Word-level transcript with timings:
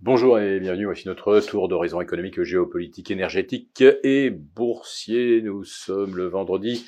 Bonjour 0.00 0.38
et 0.38 0.60
bienvenue, 0.60 0.84
voici 0.84 1.08
notre 1.08 1.40
tour 1.40 1.66
d'horizon 1.66 2.00
économique, 2.00 2.40
géopolitique, 2.44 3.10
énergétique 3.10 3.82
et 4.04 4.30
boursier. 4.30 5.42
Nous 5.42 5.64
sommes 5.64 6.16
le 6.16 6.28
vendredi 6.28 6.86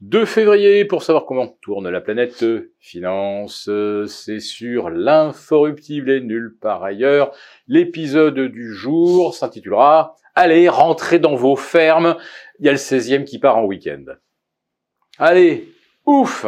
2 0.00 0.24
février 0.24 0.84
pour 0.84 1.02
savoir 1.02 1.26
comment 1.26 1.48
tourne 1.60 1.88
la 1.88 2.00
planète 2.00 2.44
finance. 2.78 3.68
C'est 4.06 4.38
sur 4.38 4.90
l'inforruptible 4.90 6.08
et 6.08 6.20
nulle 6.20 6.56
part 6.60 6.84
ailleurs. 6.84 7.34
L'épisode 7.66 8.38
du 8.38 8.72
jour 8.72 9.34
s'intitulera 9.34 10.14
Allez, 10.36 10.68
rentrez 10.68 11.18
dans 11.18 11.34
vos 11.34 11.56
fermes. 11.56 12.16
Il 12.60 12.66
y 12.66 12.68
a 12.68 12.72
le 12.72 12.78
16e 12.78 13.24
qui 13.24 13.40
part 13.40 13.58
en 13.58 13.64
week-end. 13.64 14.04
Allez, 15.18 15.66
ouf 16.06 16.46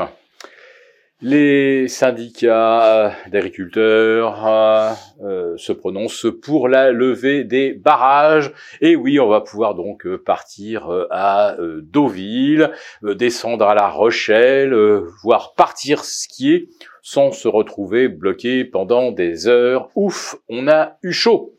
les 1.20 1.88
syndicats 1.88 3.14
d'agriculteurs 3.28 4.46
euh, 4.46 4.92
euh, 5.22 5.56
se 5.56 5.72
prononcent 5.72 6.26
pour 6.42 6.68
la 6.68 6.90
levée 6.92 7.44
des 7.44 7.72
barrages. 7.72 8.52
Et 8.80 8.96
oui, 8.96 9.18
on 9.20 9.28
va 9.28 9.40
pouvoir 9.40 9.74
donc 9.74 10.06
euh, 10.06 10.18
partir 10.18 10.90
à 11.10 11.56
Deauville, 11.58 12.72
descendre 13.02 13.66
à 13.66 13.74
La 13.74 13.88
Rochelle, 13.88 14.74
voire 15.22 15.54
partir 15.54 16.04
skier 16.04 16.68
sans 17.02 17.32
se 17.32 17.48
retrouver 17.48 18.08
bloqué 18.08 18.64
pendant 18.64 19.12
des 19.12 19.46
heures. 19.46 19.88
Ouf, 19.94 20.36
on 20.48 20.68
a 20.68 20.98
eu 21.02 21.12
chaud. 21.12 21.54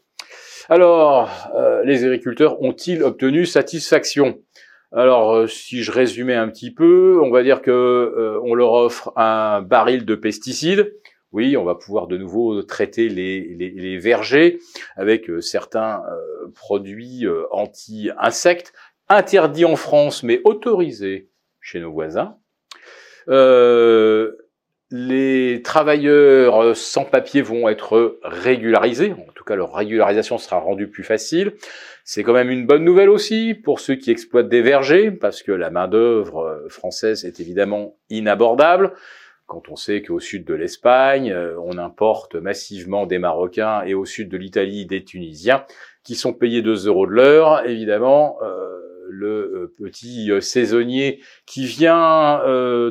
Alors, 0.69 1.29
les 1.83 2.03
agriculteurs 2.03 2.61
ont-ils 2.61 3.03
obtenu 3.03 3.45
satisfaction? 3.45 4.39
Alors, 4.91 5.33
euh, 5.33 5.47
si 5.47 5.83
je 5.83 5.91
résumais 5.91 6.35
un 6.35 6.47
petit 6.47 6.71
peu, 6.73 7.19
on 7.21 7.29
va 7.29 7.43
dire 7.43 7.61
que 7.61 7.71
euh, 7.71 8.39
on 8.43 8.53
leur 8.53 8.71
offre 8.73 9.11
un 9.15 9.61
baril 9.61 10.05
de 10.05 10.15
pesticides. 10.15 10.93
Oui, 11.31 11.57
on 11.57 11.65
va 11.65 11.75
pouvoir 11.75 12.07
de 12.07 12.17
nouveau 12.17 12.63
traiter 12.63 13.09
les, 13.09 13.97
vergers 13.97 14.59
avec 14.95 15.29
euh, 15.29 15.41
certains 15.41 16.01
produits 16.53 17.25
anti-insectes, 17.51 18.71
interdits 19.09 19.65
en 19.65 19.75
France 19.75 20.23
mais 20.23 20.39
autorisés 20.45 21.29
chez 21.59 21.81
nos 21.81 21.91
voisins. 21.91 22.37
Les 24.91 25.61
travailleurs 25.63 26.75
sans 26.75 27.05
papier 27.05 27.41
vont 27.41 27.67
être 27.67 28.19
régularisés, 28.23 29.13
en 29.13 29.31
tout 29.33 29.43
cas 29.43 29.55
leur 29.55 29.73
régularisation 29.73 30.37
sera 30.37 30.59
rendue 30.59 30.87
plus 30.87 31.03
facile. 31.03 31.53
C'est 32.03 32.23
quand 32.23 32.33
même 32.33 32.51
une 32.51 32.67
bonne 32.67 32.83
nouvelle 32.83 33.09
aussi 33.09 33.55
pour 33.55 33.79
ceux 33.79 33.95
qui 33.95 34.11
exploitent 34.11 34.47
des 34.47 34.61
vergers, 34.61 35.09
parce 35.09 35.41
que 35.41 35.51
la 35.51 35.71
main-d'œuvre 35.71 36.37
euh, 36.37 36.69
française 36.69 37.25
est 37.25 37.39
évidemment 37.39 37.97
inabordable. 38.11 38.93
Quand 39.47 39.69
on 39.69 39.75
sait 39.75 40.03
qu'au 40.03 40.19
sud 40.19 40.45
de 40.45 40.53
l'Espagne, 40.53 41.31
euh, 41.31 41.55
on 41.63 41.79
importe 41.79 42.35
massivement 42.35 43.07
des 43.07 43.17
Marocains 43.17 43.81
et 43.83 43.95
au 43.95 44.05
sud 44.05 44.29
de 44.29 44.37
l'Italie 44.37 44.85
des 44.85 45.03
Tunisiens, 45.03 45.65
qui 46.03 46.13
sont 46.13 46.33
payés 46.33 46.61
2 46.61 46.87
euros 46.87 47.07
de 47.07 47.11
l'heure, 47.11 47.67
évidemment, 47.67 48.37
euh, 48.43 48.75
le 49.09 49.73
petit 49.77 50.29
saisonnier 50.41 51.21
qui 51.45 51.65
vient 51.65 52.39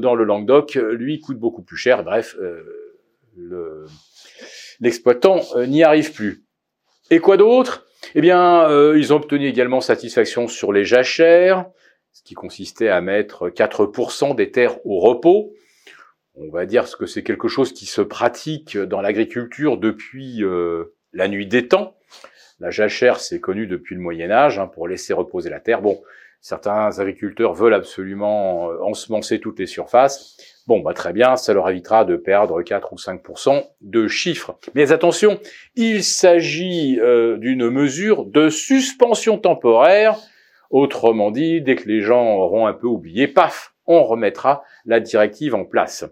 dans 0.00 0.14
le 0.14 0.24
Languedoc, 0.24 0.74
lui, 0.74 1.20
coûte 1.20 1.38
beaucoup 1.38 1.62
plus 1.62 1.76
cher. 1.76 2.04
Bref, 2.04 2.36
l'exploitant 4.80 5.40
n'y 5.66 5.82
arrive 5.82 6.12
plus. 6.12 6.44
Et 7.10 7.18
quoi 7.18 7.36
d'autre? 7.36 7.84
Eh 8.14 8.20
bien, 8.20 8.68
euh, 8.68 8.98
ils 8.98 9.12
ont 9.12 9.16
obtenu 9.16 9.46
également 9.46 9.80
satisfaction 9.80 10.48
sur 10.48 10.72
les 10.72 10.84
jachères, 10.84 11.66
ce 12.12 12.22
qui 12.22 12.34
consistait 12.34 12.88
à 12.88 13.00
mettre 13.00 13.48
4% 13.48 14.34
des 14.34 14.50
terres 14.50 14.84
au 14.84 15.00
repos. 15.00 15.54
On 16.34 16.50
va 16.50 16.66
dire 16.66 16.84
que 16.96 17.06
c'est 17.06 17.22
quelque 17.22 17.48
chose 17.48 17.72
qui 17.72 17.86
se 17.86 18.00
pratique 18.00 18.76
dans 18.76 19.00
l'agriculture 19.00 19.78
depuis 19.78 20.42
euh, 20.42 20.94
la 21.12 21.28
nuit 21.28 21.46
des 21.46 21.68
temps. 21.68 21.96
La 22.60 22.70
jachère, 22.70 23.18
c'est 23.20 23.40
connu 23.40 23.66
depuis 23.66 23.94
le 23.94 24.00
Moyen 24.00 24.30
Âge, 24.30 24.58
hein, 24.58 24.66
pour 24.66 24.86
laisser 24.86 25.12
reposer 25.12 25.50
la 25.50 25.60
terre. 25.60 25.82
Bon, 25.82 26.00
certains 26.40 26.98
agriculteurs 27.00 27.52
veulent 27.52 27.74
absolument 27.74 28.70
euh, 28.70 28.78
ensemencer 28.82 29.40
toutes 29.40 29.58
les 29.58 29.66
surfaces. 29.66 30.36
Bon, 30.66 30.80
bah 30.80 30.94
très 30.94 31.12
bien, 31.12 31.36
ça 31.36 31.52
leur 31.52 31.68
évitera 31.68 32.04
de 32.04 32.16
perdre 32.16 32.62
4 32.62 32.92
ou 32.92 32.96
5% 32.96 33.64
de 33.80 34.06
chiffres. 34.06 34.56
Mais 34.74 34.92
attention, 34.92 35.40
il 35.74 36.04
s'agit 36.04 37.00
euh, 37.00 37.38
d'une 37.38 37.70
mesure 37.70 38.24
de 38.24 38.48
suspension 38.48 39.36
temporaire. 39.36 40.16
Autrement 40.70 41.30
dit, 41.30 41.60
dès 41.60 41.76
que 41.76 41.88
les 41.88 42.00
gens 42.00 42.36
auront 42.36 42.66
un 42.66 42.72
peu 42.72 42.86
oublié, 42.86 43.26
paf, 43.26 43.74
on 43.86 44.04
remettra 44.04 44.62
la 44.86 45.00
directive 45.00 45.54
en 45.54 45.64
place. 45.64 46.04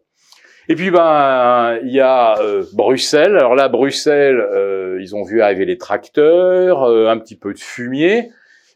Et 0.68 0.74
puis 0.74 0.90
ben 0.90 1.78
il 1.82 1.92
y 1.92 2.00
a 2.00 2.38
euh, 2.40 2.64
Bruxelles. 2.72 3.36
Alors 3.36 3.54
là, 3.54 3.68
Bruxelles, 3.68 4.40
euh, 4.40 4.98
ils 5.00 5.16
ont 5.16 5.24
vu 5.24 5.42
arriver 5.42 5.64
les 5.64 5.78
tracteurs, 5.78 6.84
un 6.84 7.18
petit 7.18 7.36
peu 7.36 7.52
de 7.52 7.58
fumier. 7.58 8.30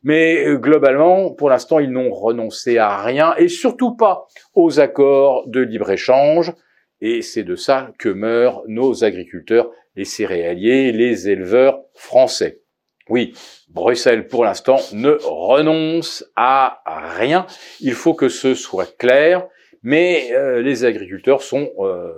Mais 0.07 0.47
euh, 0.47 0.57
globalement, 0.57 1.33
pour 1.33 1.51
l'instant, 1.51 1.81
ils 1.81 1.91
n'ont 1.91 2.11
renoncé 2.11 2.79
à 2.79 3.03
rien 3.03 3.35
et 3.39 3.49
surtout 3.49 3.97
pas 3.97 4.29
aux 4.55 4.79
accords 4.79 5.49
de 5.49 5.61
libre-échange. 5.61 6.53
Et 7.01 7.23
c'est 7.23 7.43
de 7.43 7.57
ça 7.57 7.91
que 7.99 8.09
meurent 8.09 8.63
nos 8.69 9.03
agriculteurs, 9.03 9.69
les 9.97 10.05
céréaliers, 10.05 10.93
les 10.93 11.29
éleveurs 11.29 11.81
français. 11.95 12.61
Oui, 13.09 13.35
Bruxelles, 13.69 14.29
pour 14.29 14.45
l'instant, 14.45 14.79
ne 14.93 15.17
renonce 15.25 16.25
à 16.37 16.83
rien. 17.19 17.47
Il 17.81 17.95
faut 17.95 18.15
que 18.15 18.29
ce 18.29 18.55
soit 18.55 18.97
clair. 18.99 19.49
Mais 19.87 20.33
euh, 20.33 20.63
les 20.63 20.85
agriculteurs 20.85 21.43
sont 21.43 21.71
euh, 21.79 22.13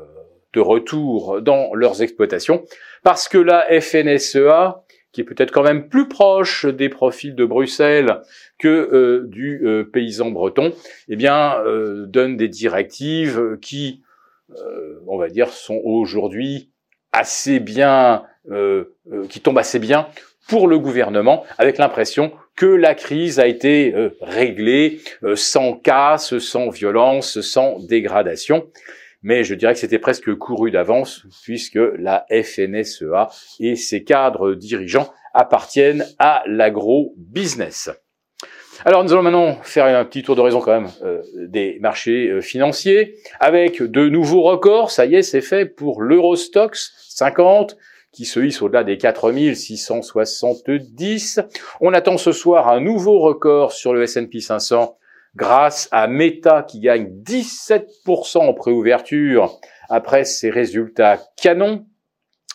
de 0.55 0.61
retour 0.61 1.43
dans 1.43 1.75
leurs 1.75 2.01
exploitations 2.01 2.65
parce 3.03 3.29
que 3.29 3.37
la 3.37 3.67
FNSEA 3.81 4.83
qui 5.13 5.21
est 5.21 5.25
peut-être 5.25 5.53
quand 5.53 5.63
même 5.63 5.89
plus 5.91 6.09
proche 6.09 6.65
des 6.65 6.89
profils 6.89 7.35
de 7.35 7.45
Bruxelles 7.45 8.23
que 8.59 8.69
euh, 8.69 9.27
du 9.27 9.61
euh, 9.67 9.85
paysan 9.85 10.31
breton, 10.31 10.73
eh 11.09 11.17
bien, 11.17 11.61
euh, 11.65 12.07
donne 12.07 12.37
des 12.37 12.49
directives 12.49 13.59
qui, 13.61 14.03
on 15.07 15.19
va 15.19 15.29
dire, 15.29 15.51
sont 15.51 15.81
aujourd'hui 15.85 16.71
assez 17.13 17.61
bien, 17.61 18.25
qui 19.29 19.41
tombent 19.41 19.59
assez 19.59 19.79
bien 19.79 20.09
pour 20.49 20.67
le 20.67 20.79
gouvernement, 20.79 21.45
avec 21.59 21.79
l'impression 21.79 22.33
que 22.57 22.67
la 22.67 22.95
crise 22.95 23.39
a 23.39 23.47
été 23.47 23.95
réglée 24.21 25.01
sans 25.37 25.75
casse, 25.75 26.39
sans 26.39 26.71
violence, 26.71 27.41
sans 27.41 27.79
dégradation 27.79 28.67
mais 29.23 29.45
je 29.45 29.55
dirais 29.55 29.75
que 29.75 29.81
c'était 29.81 29.99
presque 29.99 30.35
couru 30.35 30.71
d'avance 30.71 31.25
puisque 31.43 31.79
la 31.99 32.27
FNSEA 32.31 33.29
et 33.61 33.77
ses 33.77 34.05
cadres 34.05 34.55
dirigeants 34.55 35.13
appartiennent 35.35 36.07
à 36.19 36.43
l'agro-business. 36.47 37.91
Alors 38.85 39.03
nous 39.03 39.13
allons 39.13 39.23
maintenant 39.23 39.59
faire 39.63 39.87
un 39.87 40.05
petit 40.05 40.23
tour 40.23 40.37
d'horizon 40.37 40.61
quand 40.61 40.81
même 40.81 40.91
euh, 41.03 41.21
des 41.35 41.79
marchés 41.81 42.29
euh, 42.29 42.41
financiers 42.41 43.17
avec 43.41 43.83
de 43.83 44.09
nouveaux 44.09 44.43
records. 44.43 44.93
Ça 44.93 45.05
y 45.05 45.17
est, 45.17 45.23
c'est 45.23 45.41
fait 45.41 45.67
pour 45.67 46.01
l'Eurostox 46.01 46.93
50 47.09 47.77
qui 48.19 48.25
se 48.25 48.41
hisse 48.41 48.63
au-delà 48.63 48.83
des 48.83 48.99
4670. 48.99 51.41
On 51.81 51.93
attend 51.93 52.19
ce 52.19 52.33
soir 52.33 52.69
un 52.69 52.81
nouveau 52.81 53.21
record 53.21 53.71
sur 53.71 53.95
le 53.95 54.03
S&P 54.03 54.41
500 54.41 54.99
grâce 55.37 55.89
à 55.93 56.09
Meta 56.09 56.65
qui 56.65 56.81
gagne 56.81 57.13
17% 57.23 58.39
en 58.39 58.55
préouverture 58.55 59.61
après 59.89 60.25
ses 60.25 60.51
résultats 60.51 61.21
canons. 61.41 61.87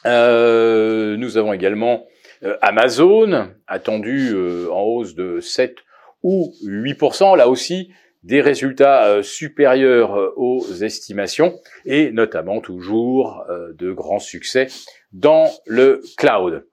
Euh, 0.06 1.16
nous 1.16 1.38
avons 1.38 1.54
également 1.54 2.04
euh, 2.44 2.58
Amazon, 2.62 3.48
attendu 3.66 4.32
euh, 4.34 4.68
en 4.70 4.82
hausse 4.82 5.16
de 5.16 5.40
7 5.40 5.78
ou 6.24 6.54
8%, 6.66 7.38
là 7.38 7.48
aussi 7.48 7.90
des 8.24 8.42
résultats 8.42 9.22
supérieurs 9.22 10.34
aux 10.38 10.66
estimations 10.82 11.60
et 11.86 12.12
notamment 12.12 12.62
toujours 12.62 13.46
de 13.78 13.92
grands 13.92 14.20
succès 14.20 14.68
dans 15.12 15.50
le 15.66 16.02
cloud. 16.18 16.66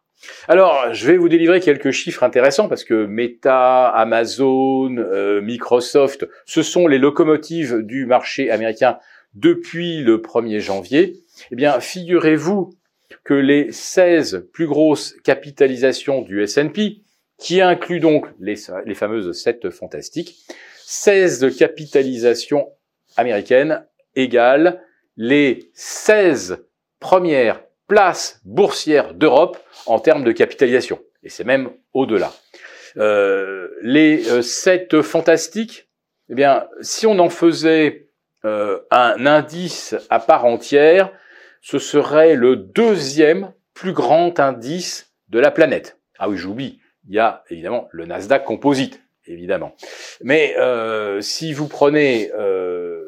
Alors, 0.49 0.93
je 0.93 1.06
vais 1.06 1.17
vous 1.17 1.29
délivrer 1.29 1.61
quelques 1.61 1.93
chiffres 1.93 2.23
intéressants 2.23 2.69
parce 2.69 2.85
que 2.85 3.06
Meta, 3.06 3.88
Amazon, 3.88 4.97
euh, 4.99 5.41
Microsoft, 5.41 6.29
ce 6.44 6.62
sont 6.62 6.87
les 6.87 6.99
locomotives 6.99 7.79
du 7.82 8.06
marché 8.06 8.50
américain 8.50 8.99
depuis 9.35 10.03
le 10.03 10.19
1er 10.19 10.61
janvier. 10.61 11.17
Eh 11.50 11.56
bien, 11.56 11.81
figurez-vous 11.81 12.75
que 13.25 13.35
les 13.35 13.73
16 13.73 14.49
plus 14.53 14.67
grosses 14.67 15.14
capitalisations 15.25 16.23
du 16.23 16.43
S&P, 16.43 16.99
qui 17.40 17.60
incluent 17.60 18.00
donc 18.00 18.26
les, 18.38 18.56
fameuses 18.94 19.32
7 19.32 19.70
fantastiques, 19.70 20.37
16 20.84 21.40
de 21.40 21.48
capitalisation 21.48 22.69
américaine 23.16 23.84
égale 24.14 24.82
les 25.16 25.70
16 25.75 26.64
premières 27.00 27.62
place 27.90 28.40
boursière 28.44 29.14
d'Europe 29.14 29.58
en 29.87 29.98
termes 29.98 30.22
de 30.22 30.31
capitalisation. 30.31 31.00
Et 31.25 31.28
c'est 31.28 31.42
même 31.42 31.70
au-delà. 31.92 32.32
Euh, 32.96 33.69
les 33.82 34.31
euh, 34.31 34.43
sept 34.43 35.02
fantastiques, 35.02 35.88
eh 36.28 36.34
bien, 36.36 36.69
si 36.82 37.08
on 37.08 37.19
en 37.19 37.28
faisait 37.28 38.10
euh, 38.44 38.78
un 38.93 39.26
indice 39.26 39.96
à 40.08 40.20
part 40.20 40.44
entière, 40.44 41.12
ce 41.60 41.81
serait 41.81 42.36
le 42.36 42.54
deuxième 42.54 43.52
plus 43.75 43.93
grand 43.93 44.38
indice 44.38 45.12
de 45.28 45.40
la 45.40 45.50
planète. 45.50 45.98
Ah 46.20 46.28
oui, 46.28 46.36
j'oublie, 46.36 46.78
il 47.08 47.14
y 47.14 47.19
a 47.19 47.44
évidemment 47.50 47.88
le 47.93 48.06
Nasdaq 48.06 48.44
Composite, 48.44 49.02
évidemment. 49.26 49.75
Mais 50.23 50.55
euh, 50.58 51.20
si 51.20 51.52
vous 51.52 51.69
prenez 51.69 52.31
euh, 52.32 53.02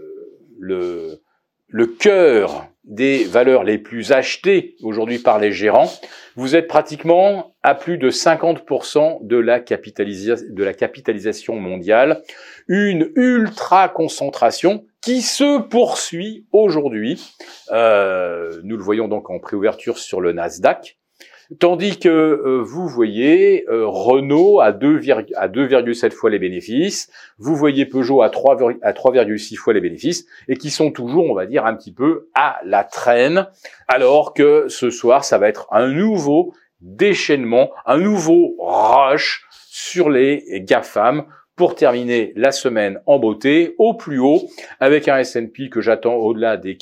le, 0.59 1.21
le 1.69 1.87
cœur 1.87 2.67
des 2.85 3.25
valeurs 3.25 3.65
les 3.65 3.79
plus 3.79 4.13
achetées 4.13 4.77
aujourd'hui 4.83 5.19
par 5.19 5.39
les 5.39 5.53
gérants, 5.53 5.91
vous 6.35 6.57
êtes 6.57 6.67
pratiquement 6.67 7.55
à 7.63 7.75
plus 7.75 7.99
de 7.99 8.11
50% 8.11 9.27
de 9.27 9.37
la, 9.37 9.61
capitalisation 9.61 11.57
mondiale. 11.57 12.23
Une 12.69 13.13
ultra 13.17 13.89
concentration 13.89 14.85
qui 15.01 15.23
se 15.23 15.61
poursuit 15.61 16.47
aujourd'hui. 16.53 17.23
Euh, 17.71 18.61
nous 18.65 18.77
le 18.77 18.83
voyons 18.83 19.09
donc 19.09 19.31
en 19.31 19.39
préouverture 19.39 19.99
sur 19.99 20.21
le 20.21 20.33
Nasdaq. 20.33 20.99
Tandis 21.59 21.99
que 21.99 22.09
euh, 22.09 22.63
vous 22.63 22.87
voyez 22.89 23.65
euh, 23.69 23.87
Renault 23.87 24.61
à 24.61 24.71
2,7 24.71 26.13
fois 26.13 26.31
les 26.31 26.39
bénéfices, 26.39 27.11
vous 27.39 27.57
voyez 27.57 27.85
Peugeot 27.85 28.23
à 28.23 28.29
3,6 28.29 29.57
fois 29.57 29.75
les 29.75 29.81
bénéfices, 29.81 30.27
et 30.49 30.57
qui 30.57 30.71
sont 30.71 30.93
toujours, 30.93 31.29
on 31.29 31.35
va 31.35 31.47
dire, 31.47 31.67
un 31.67 31.75
petit 31.75 31.93
peu 31.93 32.29
à 32.35 32.61
la 32.65 32.85
traîne, 32.85 33.49
alors 33.89 34.35
que 34.35 34.67
ce 34.69 34.91
soir, 34.91 35.25
ça 35.25 35.39
va 35.39 35.49
être 35.49 35.67
un 35.73 35.89
nouveau 35.89 36.55
déchaînement, 36.81 37.71
un 37.87 37.99
nouveau 37.99 38.55
rush 38.59 39.45
sur 39.69 40.11
les 40.11 40.45
GAFAM 40.65 41.25
pour 41.57 41.75
terminer 41.75 42.33
la 42.37 42.53
semaine 42.53 43.01
en 43.07 43.19
beauté 43.19 43.75
au 43.79 43.95
plus 43.95 44.19
haut 44.19 44.43
avec 44.81 45.09
un 45.09 45.19
S&P 45.19 45.69
que 45.69 45.81
j'attends 45.81 46.15
au-delà 46.15 46.57
des 46.57 46.77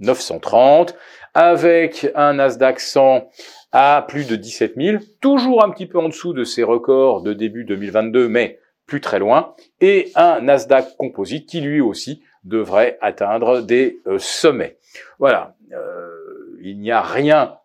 4930 0.00 0.94
avec 1.34 2.08
un 2.14 2.34
Nasdaq 2.34 2.80
100 2.80 3.28
à 3.72 4.04
plus 4.08 4.26
de 4.26 4.36
17 4.36 4.74
000, 4.76 4.98
toujours 5.20 5.62
un 5.62 5.70
petit 5.70 5.86
peu 5.86 5.98
en 5.98 6.08
dessous 6.08 6.32
de 6.32 6.44
ses 6.44 6.62
records 6.62 7.22
de 7.22 7.34
début 7.34 7.64
2022, 7.64 8.28
mais 8.28 8.58
plus 8.86 9.00
très 9.00 9.18
loin, 9.18 9.54
et 9.80 10.12
un 10.14 10.40
Nasdaq 10.40 10.96
Composite 10.96 11.46
qui 11.46 11.60
lui 11.60 11.80
aussi 11.80 12.22
devrait 12.44 12.96
atteindre 13.00 13.60
des 13.60 14.00
euh, 14.06 14.18
sommets. 14.18 14.78
Voilà, 15.18 15.56
euh, 15.72 16.56
il 16.62 16.78
n'y 16.78 16.92
a 16.92 17.02
rien 17.02 17.56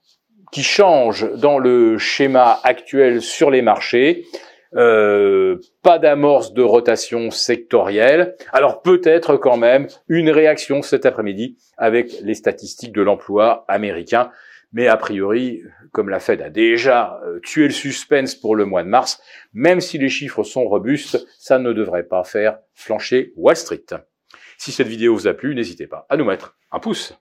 qui 0.52 0.64
change 0.64 1.32
dans 1.38 1.60
le 1.60 1.98
schéma 1.98 2.60
actuel 2.64 3.22
sur 3.22 3.50
les 3.50 3.62
marchés. 3.62 4.26
Euh, 4.76 5.58
pas 5.84 6.00
d'amorce 6.00 6.54
de 6.54 6.62
rotation 6.62 7.30
sectorielle. 7.30 8.36
Alors 8.54 8.82
peut-être 8.82 9.36
quand 9.36 9.58
même 9.58 9.88
une 10.08 10.30
réaction 10.30 10.82
cet 10.82 11.06
après-midi 11.06 11.58
avec 11.78 12.22
les 12.22 12.36
statistiques 12.36 12.94
de 12.94 13.02
l'emploi 13.02 13.66
américain. 13.68 14.32
Mais 14.74 14.88
a 14.88 14.96
priori, 14.96 15.62
comme 15.92 16.08
la 16.08 16.20
Fed 16.20 16.42
a 16.42 16.50
déjà 16.50 17.20
euh, 17.26 17.40
tué 17.42 17.64
le 17.64 17.74
suspense 17.74 18.36
pour 18.36 18.56
le 18.56 18.64
mois 18.64 18.84
de 18.84 18.88
mars, 18.88 19.22
même 19.54 19.82
si 19.82 19.98
les 19.98 20.08
chiffres 20.08 20.44
sont 20.44 20.64
robustes, 20.64 21.28
ça 21.38 21.60
ne 21.60 21.74
devrait 21.74 22.08
pas 22.08 22.24
faire 22.24 22.58
flancher 22.74 23.34
Wall 23.36 23.58
Street. 23.58 23.84
Si 24.58 24.72
cette 24.72 24.88
vidéo 24.88 25.14
vous 25.14 25.28
a 25.28 25.34
plu, 25.34 25.56
n'hésitez 25.56 25.88
pas 25.88 26.06
à 26.08 26.16
nous 26.16 26.26
mettre 26.26 26.56
un 26.72 26.80
pouce. 26.80 27.14